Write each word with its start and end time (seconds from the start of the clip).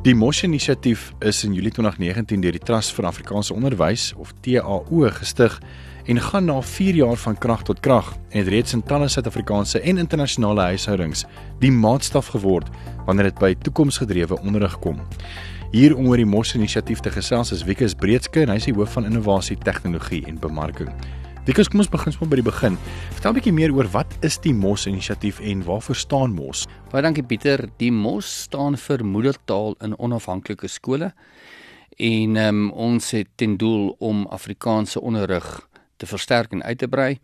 Die 0.00 0.14
Mosh 0.14 0.46
inisiatief 0.46 1.10
is 1.20 1.42
in 1.44 1.52
Julie 1.52 1.70
2019 1.76 2.40
deur 2.40 2.54
die 2.56 2.62
Trust 2.64 2.94
vir 2.96 3.04
Afrikaanse 3.04 3.52
Onderwys 3.52 4.14
of 4.16 4.30
TAO 4.40 4.80
gestig 5.12 5.58
en 6.08 6.20
gaan 6.24 6.48
na 6.48 6.54
4 6.64 6.96
jaar 7.02 7.20
van 7.20 7.36
krag 7.36 7.66
tot 7.68 7.82
krag 7.84 8.08
en 8.30 8.38
het 8.38 8.48
reeds 8.48 8.72
in 8.72 8.80
talle 8.80 9.10
Suid-Afrikaanse 9.12 9.82
en 9.84 10.00
internasionale 10.00 10.70
huishoudings 10.70 11.26
die 11.60 11.72
maatstaf 11.72 12.32
geword 12.32 12.72
wanneer 13.04 13.28
dit 13.28 13.44
by 13.44 13.52
toekomsgedrewe 13.60 14.40
onderrig 14.40 14.78
kom. 14.80 15.04
Hier 15.76 15.92
om 15.92 16.08
oor 16.08 16.16
die 16.16 16.30
Mosh 16.32 16.56
inisiatief 16.56 17.04
te 17.04 17.12
gesels 17.12 17.52
is 17.52 17.68
Wieke 17.68 17.92
Breedske 18.00 18.46
en 18.46 18.54
hy 18.54 18.56
is 18.56 18.72
die 18.72 18.78
hoof 18.80 18.96
van 18.96 19.04
innovasie, 19.04 19.60
tegnologie 19.60 20.24
en 20.32 20.40
bemarking. 20.40 20.88
Wieke, 21.44 21.64
kom 21.68 21.80
ons 21.84 21.92
begin 21.92 22.12
sommer 22.12 22.28
by 22.32 22.40
die 22.40 22.48
begin. 22.48 22.80
Vertel 23.16 23.32
'n 23.32 23.36
bietjie 23.36 23.52
meer 23.52 23.72
oor 23.72 23.88
wat 23.92 24.16
is 24.24 24.38
die 24.38 24.52
Mosh 24.54 24.86
inisiatief 24.86 25.40
en 25.40 25.64
waarvoor 25.64 25.96
staan 25.96 26.32
Mosh? 26.32 26.64
Baie 26.90 27.04
dankie 27.06 27.22
Pieter. 27.22 27.68
Die 27.78 27.92
Mosh 27.94 28.26
staan 28.26 28.74
vir 28.74 29.04
Moedertaal 29.06 29.76
in 29.86 29.92
Onafhanklike 29.94 30.66
skole. 30.66 31.12
En 31.94 32.34
um, 32.36 32.64
ons 32.74 33.10
het 33.14 33.28
ten 33.38 33.54
doel 33.62 33.92
om 34.02 34.24
Afrikaanse 34.26 34.98
onderrig 34.98 35.46
te 36.02 36.08
versterk 36.10 36.50
en 36.50 36.64
uit 36.66 36.82
te 36.82 36.88
brei. 36.90 37.20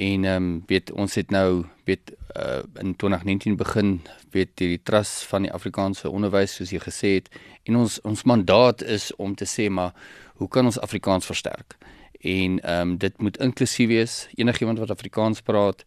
En 0.00 0.24
ehm 0.24 0.46
um, 0.46 0.64
weet 0.72 0.92
ons 0.92 1.18
het 1.20 1.30
nou 1.30 1.66
weet 1.84 2.14
uh, 2.32 2.64
in 2.80 2.96
2019 2.96 3.60
begin 3.60 4.00
weet 4.32 4.56
die 4.56 4.80
trust 4.82 5.28
van 5.28 5.44
die 5.44 5.52
Afrikaanse 5.52 6.08
onderwys 6.08 6.56
soos 6.56 6.72
jy 6.72 6.80
gesê 6.80 7.14
het 7.18 7.28
en 7.68 7.76
ons 7.84 8.00
ons 8.08 8.24
mandaat 8.24 8.82
is 8.88 9.12
om 9.20 9.36
te 9.36 9.44
sê 9.44 9.68
maar 9.68 9.92
hoe 10.40 10.48
kan 10.48 10.64
ons 10.64 10.80
Afrikaans 10.80 11.28
versterk? 11.28 11.76
En 12.20 12.56
ehm 12.60 12.80
um, 12.80 12.96
dit 12.96 13.20
moet 13.20 13.36
inklusief 13.36 13.88
wees 13.92 14.22
enigiemand 14.34 14.80
wat 14.80 14.96
Afrikaans 14.96 15.44
praat 15.44 15.84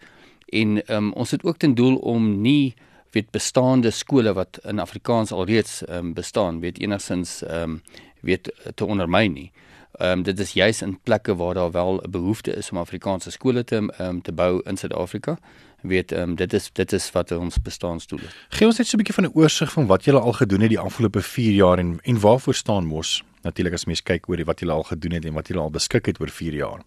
en 0.53 0.83
ehm 0.85 1.07
um, 1.07 1.13
ons 1.13 1.31
het 1.31 1.43
ook 1.43 1.57
ten 1.57 1.73
doel 1.73 1.97
om 1.97 2.35
nie 2.41 2.75
weet 3.11 3.31
bestaande 3.31 3.91
skole 3.91 4.33
wat 4.33 4.59
in 4.63 4.79
Afrikaans 4.79 5.31
alreeds 5.31 5.81
um, 5.89 6.13
bestaan 6.13 6.59
weet 6.59 6.79
enigsins 6.79 7.43
ehm 7.43 7.61
um, 7.61 7.81
weet 8.21 8.51
te 8.75 8.85
ondermyn 8.85 9.33
nie. 9.33 9.51
Ehm 9.97 10.11
um, 10.11 10.23
dit 10.23 10.39
is 10.39 10.51
juis 10.53 10.81
in 10.81 10.99
plekke 11.03 11.35
waar 11.35 11.53
daar 11.53 11.71
wel 11.71 12.01
'n 12.01 12.11
behoefte 12.11 12.55
is 12.55 12.71
om 12.71 12.77
Afrikaanse 12.77 13.31
skole 13.31 13.63
te 13.63 13.75
ehm 13.75 14.09
um, 14.09 14.21
te 14.21 14.31
bou 14.31 14.61
in 14.63 14.77
Suid-Afrika. 14.77 15.37
Weet 15.81 16.11
ehm 16.11 16.21
um, 16.21 16.35
dit 16.35 16.53
is 16.53 16.69
dit 16.73 16.93
is 16.93 17.11
wat 17.11 17.31
ons 17.31 17.61
bestaansdoel 17.61 18.19
is. 18.19 18.35
Gee 18.49 18.67
ons 18.67 18.77
net 18.77 18.87
so 18.87 18.97
'n 18.97 18.97
bietjie 18.97 19.15
van 19.15 19.25
'n 19.25 19.33
oorsig 19.33 19.71
van 19.71 19.85
wat 19.85 20.03
julle 20.03 20.19
al 20.19 20.33
gedoen 20.33 20.61
het 20.61 20.69
die 20.69 20.79
afgelope 20.79 21.21
4 21.21 21.51
jaar 21.51 21.77
en 21.77 21.99
en 22.03 22.19
waarvoor 22.19 22.53
staan 22.53 22.85
Mos? 22.85 23.23
Natuurlik 23.41 23.73
as 23.73 23.85
mens 23.85 24.03
kyk 24.03 24.29
oor 24.29 24.43
wat 24.43 24.59
julle 24.59 24.71
al 24.71 24.83
gedoen 24.83 25.11
het 25.11 25.25
en 25.25 25.33
wat 25.33 25.47
julle 25.47 25.61
al 25.61 25.71
beskik 25.71 26.05
het 26.05 26.19
oor 26.19 26.29
4 26.29 26.53
jaar. 26.53 26.81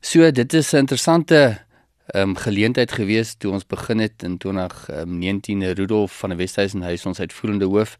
So 0.00 0.30
dit 0.30 0.52
is 0.52 0.72
'n 0.72 0.76
interessante 0.76 1.58
um, 2.14 2.36
geleentheid 2.36 2.92
gewees 2.92 3.34
toe 3.34 3.52
ons 3.52 3.66
begin 3.66 3.98
het 3.98 4.22
in 4.22 4.38
2019 4.38 5.62
um, 5.62 5.72
Rudolf 5.72 6.18
van 6.18 6.28
der 6.28 6.38
Westhuizen 6.38 6.82
huis 6.82 7.06
ons 7.06 7.20
uitvoerende 7.20 7.64
hoof 7.64 7.98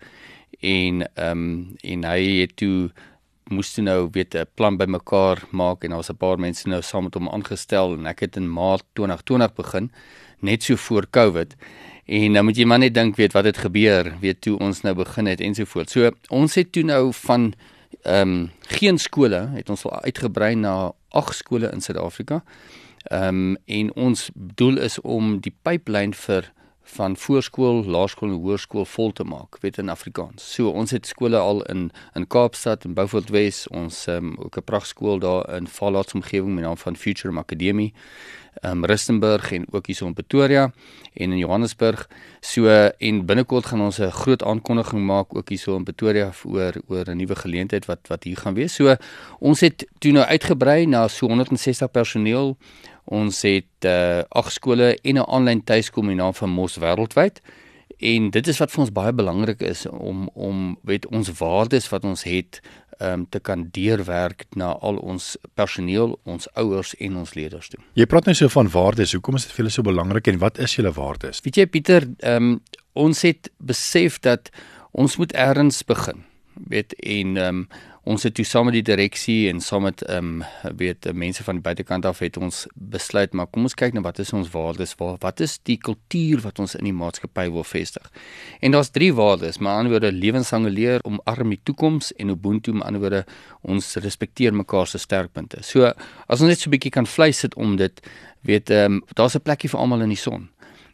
en 0.61 1.05
ehm 1.15 1.31
um, 1.31 1.77
en 1.81 2.05
hy 2.05 2.23
het 2.41 2.57
toe 2.57 2.91
moes 3.49 3.73
toe 3.73 3.85
nou 3.85 4.09
weet 4.13 4.35
'n 4.35 4.47
plan 4.55 4.77
bymekaar 4.77 5.43
maak 5.51 5.85
en 5.85 5.91
daar 5.91 5.99
was 5.99 6.11
'n 6.11 6.17
paar 6.17 6.39
mense 6.39 6.69
nou 6.69 6.83
saam 6.83 7.05
met 7.05 7.15
hom 7.15 7.29
aangestel 7.29 7.95
en 7.95 8.07
ek 8.07 8.21
het 8.21 8.37
in 8.37 8.53
Maart 8.53 8.85
2020 8.93 9.55
begin 9.55 9.93
net 10.41 10.63
so 10.63 10.77
voor 10.77 11.07
Covid 11.11 11.57
en 12.05 12.33
nou 12.33 12.45
moet 12.45 12.57
jy 12.57 12.65
maar 12.65 12.79
net 12.79 12.95
dink 12.95 13.17
weet 13.17 13.33
wat 13.33 13.45
het 13.45 13.59
gebeur 13.61 14.15
weet 14.21 14.41
toe 14.41 14.59
ons 14.59 14.81
nou 14.81 14.95
begin 14.95 15.27
het 15.27 15.41
en 15.41 15.55
so 15.55 15.65
voort. 15.65 15.91
So 15.91 16.11
ons 16.29 16.55
het 16.55 16.73
toe 16.73 16.83
nou 16.83 17.13
van 17.13 17.53
ehm 18.03 18.29
um, 18.29 18.51
geen 18.61 18.99
skole 18.99 19.49
het 19.55 19.71
ons 19.71 19.85
al 19.85 20.03
uitgebrei 20.03 20.55
na 20.55 20.93
8 21.09 21.35
skole 21.35 21.71
in 21.73 21.81
Suid-Afrika. 21.81 22.43
Ehm 23.09 23.29
um, 23.29 23.57
en 23.65 23.95
ons 23.95 24.31
doel 24.35 24.79
is 24.79 25.01
om 25.01 25.41
die 25.41 25.55
pyplyn 25.63 26.15
vir 26.15 26.53
van 26.97 27.17
voorskool, 27.17 27.83
laerskool 27.85 28.31
en 28.33 28.41
hoërskool 28.41 28.87
vol 28.89 29.13
te 29.13 29.25
maak, 29.25 29.59
weet 29.61 29.79
in 29.81 29.93
Afrikaans. 29.93 30.45
So 30.55 30.73
ons 30.73 30.93
het 30.97 31.07
skole 31.09 31.37
al 31.37 31.63
in 31.73 31.89
in 32.17 32.27
Kaapstad 32.27 32.85
en 32.85 32.95
Beaufort 32.97 33.31
Wes, 33.35 33.67
ons 33.69 34.07
um, 34.09 34.35
ook 34.39 34.57
'n 34.57 34.65
pragtskool 34.65 35.19
daar 35.19 35.57
in 35.57 35.67
Vallats 35.67 36.15
omgewing 36.15 36.55
met 36.55 36.65
naam 36.65 36.77
van 36.77 36.97
Future 36.97 37.39
Academy, 37.39 37.93
ehm 38.63 38.73
um, 38.73 38.85
Rustenburg 38.85 39.53
en 39.53 39.67
ook 39.71 39.87
hier 39.87 39.97
so 39.97 40.07
in 40.07 40.15
Pretoria 40.15 40.73
en 41.15 41.33
in 41.33 41.39
Johannesburg. 41.39 42.09
So 42.41 42.67
en 42.99 43.27
binnekort 43.27 43.67
gaan 43.67 43.81
ons 43.81 43.99
'n 43.99 44.11
groot 44.11 44.43
aankondiging 44.43 45.05
maak 45.07 45.37
ook 45.37 45.49
hier 45.49 45.59
so 45.59 45.77
in 45.77 45.85
Pretoria 45.85 46.33
oor 46.45 46.73
oor 46.89 47.05
'n 47.11 47.17
nuwe 47.17 47.37
geleentheid 47.37 47.87
wat 47.87 48.09
wat 48.09 48.25
hier 48.25 48.37
gaan 48.37 48.55
wees. 48.55 48.75
So 48.75 48.97
ons 49.39 49.61
het 49.61 49.87
toe 49.99 50.13
nou 50.13 50.25
uitgebrei 50.25 50.87
na 50.87 51.09
so 51.09 51.27
160 51.27 51.91
personeel 51.91 52.57
Ons 53.09 53.41
het 53.43 53.89
uh 53.89 54.21
ag 54.29 54.53
skole 54.53 54.97
en 55.03 55.17
'n 55.17 55.29
aanlyn 55.29 55.63
naam 56.17 56.35
van 56.35 56.51
Mos 56.51 56.77
wêreldwyd. 56.77 57.41
En 57.99 58.31
dit 58.31 58.47
is 58.47 58.59
wat 58.59 58.71
vir 58.71 58.81
ons 58.81 58.93
baie 58.93 59.13
belangrik 59.13 59.63
is 59.63 59.87
om 59.87 60.29
om 60.35 60.79
weet 60.83 61.07
ons 61.07 61.31
waardes 61.39 61.89
wat 61.89 62.05
ons 62.05 62.23
het 62.23 62.61
um 62.99 63.27
te 63.29 63.41
kan 63.41 63.69
deurwerk 63.71 64.45
na 64.55 64.73
al 64.83 64.97
ons 64.97 65.37
personeel, 65.55 66.19
ons 66.25 66.49
ouers 66.55 66.95
en 66.99 67.17
ons 67.17 67.35
leerders 67.35 67.69
toe. 67.69 67.81
Jy 67.95 68.07
praat 68.07 68.25
nou 68.25 68.35
so 68.35 68.49
van 68.49 68.71
waardes. 68.71 69.13
Hoekom 69.13 69.39
is 69.39 69.47
dit 69.47 69.53
vir 69.53 69.65
julle 69.65 69.75
so 69.75 69.83
belangrik 69.83 70.27
en 70.27 70.39
wat 70.39 70.59
is 70.59 70.75
julle 70.75 70.93
waardes? 70.93 71.41
Weet 71.41 71.57
jy 71.57 71.67
Pieter, 71.67 72.09
um 72.23 72.59
ons 72.93 73.23
het 73.23 73.51
besef 73.59 74.19
dat 74.21 74.51
ons 74.93 75.17
moet 75.17 75.33
eers 75.33 75.83
begin. 75.87 76.25
Weet 76.69 76.95
en 76.99 77.37
um 77.37 77.69
ons 78.09 78.25
het 78.25 78.33
toe 78.35 78.45
saam 78.47 78.69
met 78.69 78.77
die 78.79 78.85
direksie 78.87 79.51
en 79.51 79.61
saam 79.61 79.85
met 79.85 80.03
ehm 80.07 80.41
um, 80.41 80.77
weet 80.81 81.07
mense 81.13 81.45
van 81.45 81.59
die 81.59 81.65
buitekant 81.65 82.07
af 82.09 82.23
het 82.25 82.39
ons 82.41 82.63
besluit 82.95 83.35
maar 83.37 83.49
kom 83.53 83.69
ons 83.69 83.77
kyk 83.77 83.93
na 83.97 84.03
wat 84.07 84.21
is 84.23 84.33
ons 84.33 84.49
waardes 84.55 84.95
wat 85.01 85.21
wat 85.25 85.43
is 85.45 85.59
die 85.69 85.77
kultuur 85.77 86.41
wat 86.47 86.59
ons 86.65 86.77
in 86.79 86.89
die 86.89 86.95
maatskappy 86.97 87.49
wil 87.53 87.67
vestig. 87.69 88.09
En 88.65 88.73
daar's 88.73 88.91
drie 88.95 89.11
waardes, 89.15 89.59
maar 89.59 89.81
aan 89.81 89.91
woorde 89.93 90.13
lewenslange 90.13 90.71
leer 90.71 91.05
om 91.05 91.21
arm 91.25 91.53
die 91.53 91.61
toekoms 91.63 92.13
en 92.17 92.33
ubuntu 92.33 92.73
met 92.73 92.87
ander 92.89 93.05
woorde 93.05 93.25
ons 93.63 93.95
respekteer 93.97 94.57
mekaar 94.57 94.87
se 94.87 94.99
sterkpunte. 94.99 95.63
So 95.63 95.93
as 96.27 96.41
ons 96.41 96.49
net 96.49 96.61
so 96.61 96.71
'n 96.71 96.77
bietjie 96.77 96.95
kan 96.95 97.07
vleis 97.07 97.39
sit 97.39 97.55
om 97.55 97.77
dit 97.77 98.01
weet 98.41 98.71
ehm 98.71 98.93
um, 98.93 99.03
daar's 99.15 99.37
'n 99.37 99.43
plekkie 99.43 99.69
vir 99.69 99.81
almal 99.81 100.01
in 100.01 100.15
die 100.17 100.25
son. 100.25 100.49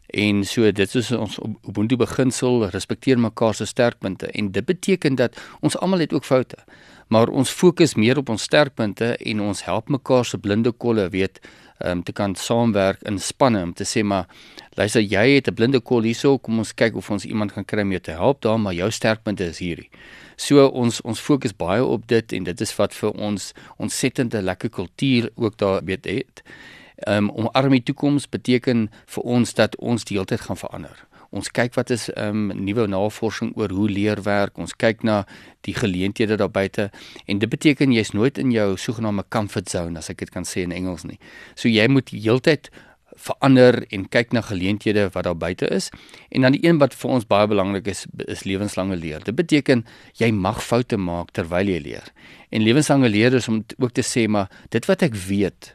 En 0.07 0.43
so 0.45 0.71
dit 0.71 0.95
is 0.95 1.11
ons 1.11 1.39
ubuntu 1.67 1.95
beginsel 1.95 2.69
respekteer 2.69 3.19
mekaar 3.19 3.55
se 3.55 3.65
sterkpunte 3.65 4.27
en 4.31 4.51
dit 4.51 4.65
beteken 4.65 5.15
dat 5.15 5.37
ons 5.61 5.77
almal 5.77 5.99
het 5.99 6.13
ook 6.13 6.25
foute 6.25 6.57
maar 7.07 7.29
ons 7.29 7.49
fokus 7.49 7.93
meer 7.95 8.17
op 8.17 8.29
ons 8.29 8.41
sterkpunte 8.41 9.13
en 9.17 9.41
ons 9.41 9.63
help 9.65 9.89
mekaar 9.89 10.25
se 10.25 10.37
blinde 10.41 10.71
kolle 10.71 11.09
weet 11.13 11.39
om 11.75 11.89
um, 11.91 12.01
te 12.07 12.13
kan 12.15 12.35
saamwerk 12.39 13.01
in 13.03 13.17
spanne 13.19 13.59
om 13.63 13.73
te 13.75 13.83
sê 13.83 13.99
maar 14.03 14.29
luister 14.79 15.03
jy 15.03 15.25
het 15.35 15.49
'n 15.51 15.53
blinde 15.53 15.79
kol 15.79 16.07
hierso 16.07 16.37
kom 16.37 16.57
ons 16.59 16.73
kyk 16.73 16.95
of 16.95 17.09
ons 17.11 17.25
iemand 17.25 17.51
kan 17.51 17.65
kry 17.65 17.81
om 17.81 17.91
jou 17.91 17.99
te 17.99 18.11
help 18.11 18.41
daar 18.41 18.59
maar 18.59 18.73
jou 18.73 18.91
sterkpunte 18.91 19.43
is 19.43 19.59
hierdie. 19.59 19.89
So 20.37 20.67
ons 20.67 21.01
ons 21.01 21.19
fokus 21.19 21.53
baie 21.53 21.83
op 21.83 22.07
dit 22.07 22.33
en 22.33 22.43
dit 22.43 22.61
is 22.61 22.75
wat 22.77 22.93
vir 22.93 23.11
ons 23.11 23.53
ontsettende 23.77 24.41
lekker 24.41 24.69
kultuur 24.69 25.29
ook 25.35 25.57
daar 25.57 25.83
weet 25.83 26.05
het. 26.05 26.43
Um, 27.07 27.29
om 27.29 27.49
armie 27.51 27.83
toekoms 27.83 28.29
beteken 28.31 28.87
vir 29.05 29.23
ons 29.23 29.53
dat 29.53 29.75
ons 29.83 30.05
die 30.07 30.15
hele 30.15 30.29
tyd 30.31 30.45
gaan 30.47 30.57
verander. 30.57 31.01
Ons 31.35 31.51
kyk 31.51 31.75
wat 31.75 31.91
is 31.91 32.07
ehm 32.13 32.51
um, 32.51 32.63
nuwe 32.63 32.87
navorsing 32.87 33.51
oor 33.59 33.73
hoe 33.75 33.89
leer 33.91 34.21
werk. 34.23 34.55
Ons 34.57 34.75
kyk 34.79 35.03
na 35.03 35.25
die 35.67 35.75
geleenthede 35.75 36.37
daar 36.39 36.51
buite 36.51 36.89
en 37.25 37.39
dit 37.43 37.49
beteken 37.49 37.91
jy's 37.91 38.13
nooit 38.15 38.39
in 38.39 38.53
jou 38.55 38.77
sogenaamde 38.79 39.25
comfort 39.29 39.69
zone 39.69 39.99
as 39.99 40.09
ek 40.09 40.23
dit 40.23 40.31
kan 40.31 40.47
sê 40.47 40.63
in 40.63 40.71
Engels 40.71 41.03
nie. 41.03 41.19
So 41.55 41.67
jy 41.67 41.89
moet 41.91 42.15
heeltyd 42.15 42.71
verander 43.15 43.81
en 43.95 44.07
kyk 44.11 44.31
na 44.35 44.41
geleenthede 44.43 45.09
wat 45.13 45.27
daar 45.27 45.37
buite 45.37 45.67
is. 45.67 45.89
En 46.29 46.47
dan 46.47 46.55
die 46.55 46.63
een 46.63 46.79
wat 46.79 46.95
vir 46.95 47.11
ons 47.17 47.27
baie 47.27 47.47
belangrik 47.47 47.87
is 47.91 48.05
is 48.27 48.43
lewenslange 48.47 48.95
leer. 48.95 49.23
Dit 49.23 49.35
beteken 49.35 49.85
jy 50.19 50.31
mag 50.31 50.63
foute 50.63 50.97
maak 50.97 51.31
terwyl 51.35 51.67
jy 51.67 51.79
leer. 51.83 52.11
En 52.51 52.63
lewenslange 52.63 53.09
leer 53.09 53.33
is 53.33 53.47
om 53.51 53.63
ook 53.77 53.91
te 53.91 54.03
sê 54.03 54.27
maar 54.27 54.51
dit 54.69 54.85
wat 54.87 55.03
ek 55.03 55.15
weet, 55.27 55.74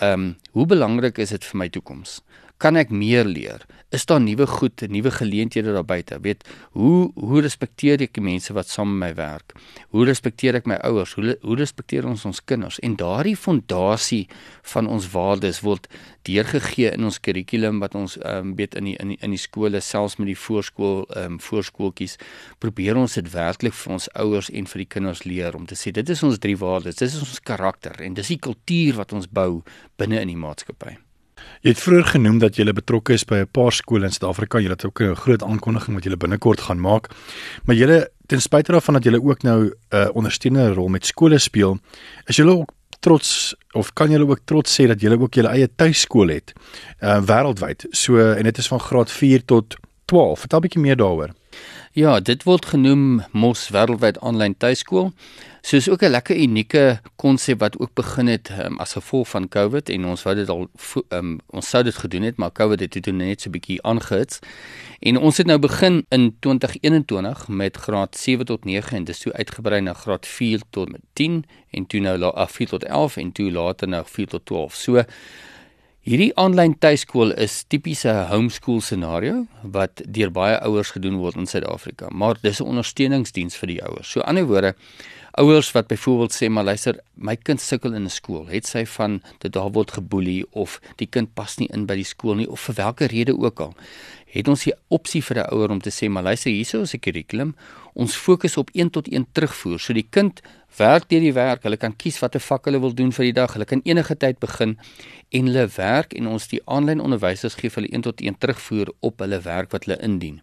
ehm 0.00 0.12
um, 0.12 0.36
hoe 0.52 0.66
belangrik 0.66 1.18
is 1.18 1.30
dit 1.30 1.44
vir 1.44 1.58
my 1.58 1.68
toekoms? 1.68 2.20
kan 2.58 2.76
ek 2.80 2.90
meer 2.90 3.28
leer? 3.28 3.64
Is 3.96 4.04
daar 4.04 4.20
nuwe 4.20 4.46
goed, 4.46 4.82
nuwe 4.88 5.10
geleenthede 5.10 5.72
daar 5.72 5.84
buite? 5.84 6.18
Weet, 6.20 6.44
hoe 6.70 7.12
hoe 7.14 7.40
respekteer 7.40 8.02
ek 8.04 8.18
die 8.18 8.24
mense 8.24 8.52
wat 8.52 8.68
saam 8.68 8.90
met 8.92 8.98
my 9.00 9.08
werk? 9.16 9.54
Hoe 9.94 10.04
respekteer 10.04 10.58
ek 10.58 10.68
my 10.68 10.76
ouers? 10.84 11.14
Hoe 11.16 11.38
hoe 11.40 11.56
respekteer 11.56 12.04
ons 12.04 12.26
ons 12.28 12.42
kinders? 12.44 12.76
En 12.84 12.98
daardie 13.00 13.36
fondasie 13.40 14.26
van 14.74 14.90
ons 14.92 15.08
waardes 15.14 15.62
word 15.64 15.88
deurgegee 16.28 16.92
in 16.92 17.08
ons 17.08 17.20
kurrikulum 17.24 17.80
wat 17.80 17.96
ons 17.96 18.18
ehm 18.18 18.50
um, 18.50 18.52
weet 18.60 18.76
in 18.76 18.90
die 18.90 18.96
in 19.00 19.14
die, 19.14 19.18
in 19.24 19.32
die 19.32 19.40
skole 19.40 19.80
selfs 19.80 20.18
met 20.20 20.28
die 20.28 20.36
voorskool 20.44 21.06
ehm 21.06 21.38
um, 21.38 21.40
voorskooltjies 21.48 22.18
probeer 22.60 23.00
ons 23.00 23.16
dit 23.16 23.32
werklik 23.32 23.78
vir 23.80 23.96
ons 23.96 24.10
ouers 24.26 24.52
en 24.52 24.68
vir 24.74 24.84
die 24.84 24.90
kinders 24.98 25.24
leer 25.24 25.56
om 25.56 25.64
te 25.64 25.78
sê 25.78 25.94
dit 25.94 26.14
is 26.16 26.26
ons 26.26 26.36
drie 26.38 26.58
waardes, 26.60 27.00
dit 27.00 27.08
is 27.08 27.18
ons 27.22 27.40
karakter 27.40 27.96
en 28.04 28.20
dis 28.20 28.34
die 28.36 28.42
kultuur 28.50 29.00
wat 29.00 29.16
ons 29.16 29.32
bou 29.40 29.62
binne 29.96 30.20
in 30.20 30.34
die 30.34 30.40
maatskappy. 30.44 30.98
Jy 31.66 31.72
het 31.72 31.80
vroeër 31.82 32.04
genoem 32.04 32.38
dat 32.38 32.56
jy 32.56 32.72
betrokke 32.72 33.12
is 33.12 33.24
by 33.24 33.42
'n 33.42 33.48
paar 33.50 33.72
skole 33.72 34.04
in 34.04 34.12
Suid-Afrika. 34.12 34.58
Jy 34.58 34.70
het 34.70 34.84
ook 34.84 35.00
'n 35.00 35.14
groot 35.14 35.42
aankondiging 35.42 35.96
wat 35.96 36.04
jy 36.04 36.16
binnekort 36.16 36.60
gaan 36.60 36.80
maak. 36.80 37.10
Maar 37.64 37.76
jy 37.76 38.06
ten 38.26 38.40
spyte 38.40 38.72
daarvan 38.72 38.94
dat 38.94 39.04
jy 39.04 39.18
ook 39.18 39.42
nou 39.42 39.64
'n 39.64 39.72
uh, 39.90 40.08
ondersteunende 40.12 40.74
rol 40.74 40.88
met 40.88 41.06
skole 41.06 41.38
speel, 41.38 41.78
is 42.26 42.36
jy 42.36 42.44
ook 42.44 42.72
trots 43.00 43.54
of 43.72 43.92
kan 43.92 44.10
jy 44.10 44.20
ook 44.20 44.40
trots 44.44 44.80
sê 44.80 44.86
dat 44.86 45.00
jy 45.00 45.12
ook 45.12 45.34
jou 45.34 45.46
eie 45.46 45.68
tuiskool 45.76 46.28
het 46.28 46.52
uh 47.00 47.20
wêreldwyd. 47.20 47.86
So 47.90 48.18
en 48.18 48.42
dit 48.42 48.58
is 48.58 48.68
van 48.68 48.80
graad 48.80 49.10
4 49.10 49.44
tot 49.44 49.76
12. 50.04 50.38
Vertel 50.38 50.58
'n 50.58 50.62
bietjie 50.62 50.80
meer 50.82 50.96
daaroor. 50.96 51.30
Ja, 51.96 52.20
dit 52.20 52.42
word 52.44 52.66
genoem 52.66 53.22
Mos 53.32 53.70
wêreldwyd 53.72 54.18
aanlyn 54.20 54.56
tuiskool. 54.60 55.12
So 55.62 55.76
is 55.76 55.88
ook 55.88 56.02
'n 56.02 56.10
lekker 56.10 56.36
unieke 56.36 57.00
konsep 57.16 57.58
wat 57.58 57.78
ook 57.78 57.94
begin 57.94 58.26
het 58.26 58.50
um, 58.50 58.78
as 58.78 58.92
gevolg 58.92 59.28
van 59.28 59.48
COVID 59.48 59.88
en 59.88 60.04
ons 60.04 60.22
wou 60.22 60.34
dit 60.34 60.48
al 60.48 60.68
um, 61.08 61.40
ons 61.46 61.68
sou 61.68 61.82
dit 61.82 61.94
gedoen 61.94 62.22
het, 62.22 62.36
maar 62.36 62.52
COVID 62.52 62.80
het 62.80 62.92
dit 62.92 63.06
net 63.14 63.40
so 63.40 63.48
'n 63.48 63.52
bietjie 63.52 63.82
aangehits. 63.82 64.38
En 65.00 65.18
ons 65.18 65.36
het 65.36 65.46
nou 65.46 65.58
begin 65.58 66.04
in 66.08 66.36
2021 66.40 67.48
met 67.48 67.76
graad 67.76 68.16
7 68.16 68.44
tot 68.44 68.64
9 68.64 68.96
en 68.96 69.04
dis 69.04 69.18
toe 69.18 69.32
uitgebrei 69.32 69.80
na 69.80 69.92
graad 69.92 70.26
4 70.26 70.60
tot 70.70 70.88
10 71.12 71.44
en 71.70 71.86
toe 71.86 72.00
nou 72.00 72.22
af 72.22 72.52
4 72.52 72.68
tot 72.68 72.84
11 72.84 73.16
en 73.16 73.32
toe 73.32 73.50
later 73.50 73.88
na 73.88 74.04
4 74.04 74.26
tot 74.26 74.46
12. 74.46 74.74
So 74.74 75.02
Hierdie 76.06 76.30
aanlyn 76.38 76.76
tuiskool 76.78 77.32
is 77.42 77.64
tipiese 77.66 78.12
homeschool 78.28 78.76
scenario 78.78 79.40
wat 79.74 80.04
deur 80.14 80.30
baie 80.30 80.54
ouers 80.62 80.92
gedoen 80.94 81.16
word 81.18 81.34
in 81.40 81.48
Suid-Afrika, 81.50 82.12
maar 82.14 82.38
dis 82.44 82.60
'n 82.60 82.68
ondersteuningsdiens 82.70 83.58
vir 83.58 83.68
die 83.72 83.82
ouers. 83.82 84.12
So 84.12 84.20
ander 84.20 84.46
woorde, 84.46 84.76
ouers 85.34 85.72
wat 85.72 85.88
byvoorbeeld 85.88 86.32
sê 86.32 86.48
maar 86.48 86.64
luister, 86.64 87.00
my 87.14 87.34
kind 87.36 87.60
sukkel 87.60 87.92
in 87.94 88.04
'n 88.04 88.10
skool, 88.10 88.46
het 88.46 88.66
sy 88.66 88.84
van 88.86 89.20
dit 89.40 89.52
daar 89.52 89.72
word 89.72 89.90
geboelie 89.90 90.46
of 90.52 90.80
die 90.96 91.08
kind 91.10 91.34
pas 91.34 91.58
nie 91.58 91.68
in 91.72 91.86
by 91.86 91.96
die 91.96 92.04
skool 92.04 92.34
nie 92.34 92.50
of 92.50 92.60
vir 92.60 92.74
watter 92.74 93.08
rede 93.08 93.36
ook 93.38 93.60
al, 93.60 93.74
het 94.26 94.48
ons 94.48 94.64
die 94.64 94.74
opsie 94.88 95.22
vir 95.22 95.36
'n 95.38 95.50
ouer 95.50 95.70
om 95.70 95.80
te 95.80 95.90
sê 95.90 96.08
maar 96.08 96.22
luister, 96.22 96.52
hierso 96.52 96.82
is 96.82 96.94
'n 96.94 97.00
kurrikulum, 97.00 97.56
ons 97.94 98.16
fokus 98.16 98.56
op 98.56 98.70
1 98.74 98.90
tot 98.90 99.08
1 99.08 99.26
terugvoer. 99.32 99.80
So 99.80 99.92
die 99.92 100.06
kind 100.10 100.40
werk 100.78 101.08
deur 101.10 101.24
die 101.24 101.34
werk, 101.36 101.62
hulle 101.64 101.78
kan 101.80 101.94
kies 101.96 102.18
watter 102.22 102.42
vak 102.42 102.68
hulle 102.68 102.80
wil 102.82 102.94
doen 102.94 103.12
vir 103.16 103.28
die 103.28 103.36
dag, 103.36 103.54
hulle 103.56 103.68
kan 103.68 103.82
enige 103.84 104.16
tyd 104.20 104.40
begin 104.42 104.76
en 105.30 105.48
hulle 105.50 105.66
werk 105.76 106.12
en 106.18 106.28
ons 106.30 106.48
die 106.52 106.60
aanlyn 106.66 107.02
onderwysers 107.04 107.56
gee 107.60 107.72
vir 107.72 107.82
hulle 107.82 107.94
1 108.00 108.06
tot 108.08 108.20
1 108.20 108.38
terugvoer 108.42 108.92
op 109.00 109.24
hulle 109.24 109.40
werk 109.44 109.72
wat 109.72 109.88
hulle 109.88 109.98
indien. 110.04 110.42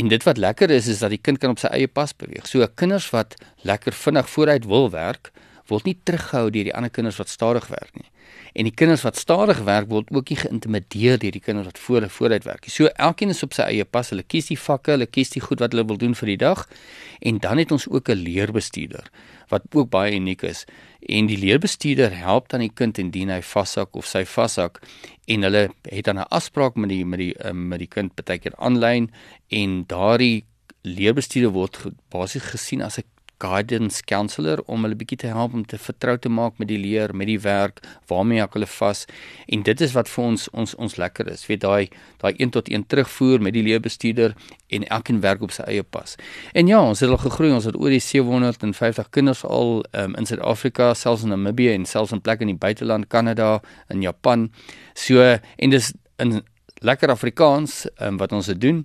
En 0.00 0.08
dit 0.08 0.24
wat 0.24 0.40
lekker 0.40 0.70
is 0.72 0.88
is 0.88 1.02
dat 1.04 1.12
die 1.12 1.20
kind 1.20 1.38
kan 1.38 1.52
op 1.52 1.60
sy 1.60 1.68
eie 1.76 1.88
pas 1.88 2.14
beweeg. 2.16 2.46
So 2.48 2.64
kinders 2.80 3.10
wat 3.12 3.36
lekker 3.68 3.92
vinnig 3.92 4.28
vooruit 4.32 4.64
wil 4.68 4.88
werk, 4.94 5.32
word 5.72 5.88
nie 5.88 5.96
teruggehou 6.06 6.50
deur 6.52 6.68
die 6.68 6.74
ander 6.76 6.92
kinders 6.92 7.18
wat 7.20 7.32
stadig 7.32 7.66
werk 7.72 7.96
nie. 7.96 8.08
En 8.52 8.68
die 8.68 8.74
kinders 8.76 9.04
wat 9.06 9.16
stadig 9.16 9.62
werk 9.64 9.88
word 9.88 10.10
ook 10.12 10.28
nie 10.28 10.38
geïntimideer 10.42 11.18
deur 11.20 11.34
die 11.34 11.40
kinders 11.40 11.70
wat 11.70 11.80
voor 11.80 12.08
vooruit 12.12 12.44
werk 12.44 12.66
nie. 12.68 12.74
So 12.74 12.90
elkeen 13.00 13.32
is 13.32 13.42
op 13.46 13.56
sy 13.56 13.68
eie 13.70 13.84
pas. 13.88 14.12
Hulle 14.12 14.24
kies 14.28 14.50
die 14.52 14.58
vakke, 14.60 14.94
hulle 14.96 15.08
kies 15.08 15.32
die 15.32 15.42
goed 15.44 15.64
wat 15.64 15.72
hulle 15.72 15.86
wil 15.88 16.00
doen 16.00 16.16
vir 16.18 16.34
die 16.34 16.40
dag. 16.44 16.66
En 17.24 17.40
dan 17.40 17.62
het 17.62 17.72
ons 17.72 17.88
ook 17.88 18.10
'n 18.12 18.22
leerbestuurder 18.28 19.08
wat 19.48 19.62
ook 19.72 19.90
baie 19.90 20.14
uniek 20.16 20.42
is. 20.42 20.64
En 21.00 21.26
die 21.26 21.38
leerbestuurder 21.38 22.16
help 22.16 22.48
dan 22.48 22.60
die 22.60 22.72
kind 22.74 22.98
indien 22.98 23.28
hy 23.28 23.40
vashak 23.42 23.96
of 23.96 24.06
sy 24.06 24.24
vashak 24.24 24.80
en 25.26 25.42
hulle 25.42 25.68
het 25.88 26.04
dan 26.04 26.18
'n 26.18 26.28
afspraak 26.28 26.74
met 26.76 26.88
die 26.88 27.04
met 27.04 27.18
die 27.18 27.34
um, 27.48 27.68
met 27.68 27.78
die 27.78 27.88
kind 27.88 28.14
baie 28.24 28.38
keer 28.38 28.56
aanlyn 28.56 29.10
en 29.48 29.84
daardie 29.86 30.44
leerbestuurder 30.82 31.52
word 31.52 31.78
basies 32.10 32.42
gesien 32.42 32.82
as 32.82 32.98
'n 32.98 33.04
guidance 33.42 34.02
counselor 34.06 34.62
om 34.70 34.86
hulle 34.86 34.96
bietjie 34.98 35.18
te 35.24 35.30
help 35.32 35.54
om 35.58 35.64
te 35.66 35.78
vertrou 35.80 36.14
te 36.18 36.30
maak 36.30 36.58
met 36.62 36.70
die 36.70 36.78
leer, 36.78 37.14
met 37.16 37.26
die 37.30 37.40
werk, 37.42 37.82
waarmee 38.10 38.42
ek 38.44 38.54
hulle 38.56 38.68
vas. 38.70 39.04
En 39.52 39.64
dit 39.66 39.84
is 39.86 39.94
wat 39.96 40.10
vir 40.12 40.24
ons 40.24 40.48
ons 40.52 40.74
ons 40.86 40.96
lekker 41.02 41.30
is. 41.32 41.44
Weet 41.50 41.64
daai 41.64 41.88
daai 42.22 42.32
1 42.32 42.54
tot 42.54 42.70
1 42.70 42.86
terugvoer 42.92 43.42
met 43.42 43.56
die 43.56 43.64
leerbestuurder 43.66 44.36
en 44.72 44.86
elkeen 44.98 45.20
werk 45.24 45.42
op 45.42 45.54
sy 45.54 45.66
eie 45.68 45.82
pas. 45.82 46.16
En 46.54 46.70
ja, 46.70 46.80
ons 46.82 47.02
het 47.02 47.10
al 47.10 47.20
gegroei. 47.22 47.52
Ons 47.52 47.68
het 47.68 47.78
oor 47.78 47.92
die 47.92 48.02
750 48.02 49.10
kinders 49.12 49.44
al 49.44 49.82
um, 49.98 50.14
in 50.18 50.28
Suid-Afrika, 50.28 50.92
selfs 50.98 51.26
in 51.26 51.34
Namibië 51.34 51.74
en 51.74 51.88
selfs 51.88 52.14
in 52.14 52.22
plekke 52.22 52.46
in 52.46 52.54
die 52.54 52.60
buiteland, 52.60 53.10
Kanada, 53.12 53.58
in 53.92 54.04
Japan. 54.04 54.48
So 54.94 55.20
en 55.22 55.74
dis 55.74 55.92
in 56.22 56.40
lekker 56.82 57.12
Afrikaans 57.14 57.84
um, 58.02 58.18
wat 58.22 58.32
ons 58.32 58.50
dit 58.52 58.60
doen. 58.60 58.84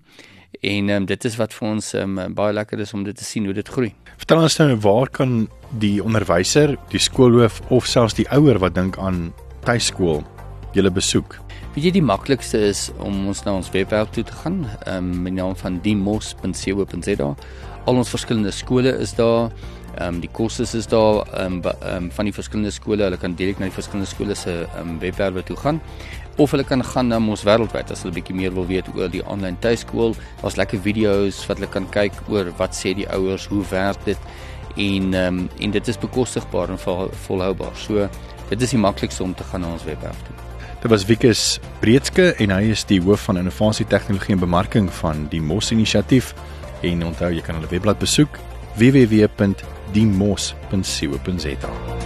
En 0.61 0.89
um, 0.89 1.05
dit 1.05 1.25
is 1.25 1.35
wat 1.37 1.53
vir 1.53 1.67
ons 1.67 1.93
um, 1.99 2.19
baie 2.33 2.53
lekker 2.53 2.79
is 2.81 2.93
om 2.93 3.03
dit 3.05 3.15
te 3.17 3.25
sien 3.25 3.45
hoe 3.45 3.53
dit 3.53 3.67
groei. 3.67 3.91
Vertel 4.17 4.41
ons 4.41 4.57
nou 4.57 4.71
waar 4.81 5.11
kan 5.13 5.35
die 5.81 5.97
onderwyser, 6.03 6.77
die 6.89 7.01
skoolhoof 7.01 7.61
of 7.69 7.85
selfs 7.85 8.17
die 8.17 8.25
ouer 8.33 8.57
wat 8.63 8.75
dink 8.75 8.97
aan 8.97 9.29
tuiskool 9.67 10.23
julle 10.73 10.91
besoek? 10.93 11.37
Weet 11.75 11.89
jy 11.89 11.91
die 11.99 12.05
maklikste 12.05 12.59
is 12.71 12.87
om 13.05 13.27
ons 13.29 13.43
na 13.45 13.53
ons 13.59 13.69
webwerf 13.73 14.09
toe 14.15 14.25
te 14.25 14.35
gaan, 14.41 14.63
ehm 14.85 14.97
um, 14.97 15.09
met 15.21 15.35
die 15.35 15.41
naam 15.41 15.55
van 15.59 15.79
dimos.co.za. 15.83 17.33
Al 17.87 18.01
ons 18.01 18.09
verskillende 18.11 18.51
skole 18.51 18.95
is 18.97 19.13
daar. 19.15 19.51
Ehm 19.97 20.15
um, 20.15 20.19
die 20.21 20.29
kosse 20.29 20.63
is 20.77 20.87
daar 20.87 21.25
ehm 21.33 21.61
um, 21.65 21.73
um, 21.91 22.11
van 22.11 22.25
die 22.25 22.33
verskillende 22.33 22.71
skole. 22.71 23.03
Hulle 23.03 23.17
kan 23.17 23.35
direk 23.35 23.59
na 23.59 23.65
die 23.65 23.73
verskillende 23.73 24.09
skole 24.09 24.35
se 24.35 24.51
ehm 24.65 24.89
um, 24.89 24.99
webwerwe 24.99 25.43
toe 25.43 25.57
gaan 25.57 25.81
of 26.37 26.51
hulle 26.51 26.63
kan 26.63 26.83
gaan 26.83 27.07
na 27.07 27.17
ons 27.17 27.43
wêreldwyd 27.43 27.91
as 27.91 28.03
hulle 28.05 28.13
bietjie 28.13 28.35
meer 28.37 28.53
wil 28.53 28.67
weet 28.69 28.89
oor 28.93 29.09
die 29.09 29.23
aanlyn 29.25 29.57
tuiskool. 29.59 30.13
Daar's 30.41 30.57
lekker 30.59 30.81
video's 30.85 31.39
wat 31.49 31.57
hulle 31.57 31.69
kan 31.73 31.89
kyk 31.89 32.13
oor 32.29 32.51
wat 32.59 32.77
sê 32.77 32.93
die 32.93 33.07
ouers, 33.09 33.47
hoe 33.49 33.63
werk 33.71 34.03
dit 34.05 34.17
en 34.77 35.13
ehm 35.13 35.39
um, 35.39 35.49
en 35.59 35.71
dit 35.71 35.87
is 35.87 35.97
bekostigbaar 35.97 36.69
en 36.69 36.77
vol, 36.79 37.09
volhoubaar. 37.25 37.73
So 37.75 38.09
dit 38.49 38.61
is 38.61 38.75
die 38.75 38.81
maklikste 38.81 39.23
om 39.23 39.33
te 39.33 39.43
gaan 39.43 39.65
na 39.65 39.73
ons 39.73 39.87
webwerf 39.87 40.21
toe. 40.27 40.35
Dit 40.81 40.91
was 40.91 41.05
Wikus 41.09 41.59
Breedske 41.81 42.35
en 42.37 42.53
hy 42.53 42.69
is 42.69 42.85
die 42.85 43.01
hoof 43.01 43.25
van 43.31 43.41
innovasie 43.41 43.87
tegnologie 43.89 44.35
en 44.37 44.45
bemarking 44.45 44.91
van 45.01 45.25
die 45.31 45.41
Mos 45.41 45.71
inisiatief 45.73 46.35
en 46.85 47.01
onthou 47.03 47.31
jy 47.33 47.41
kan 47.41 47.57
hulle 47.57 47.73
webblad 47.73 47.97
besoek 47.97 48.37
www.dimos.co.za 49.93 51.96